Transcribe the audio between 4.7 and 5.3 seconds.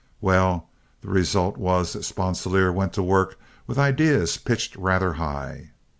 rather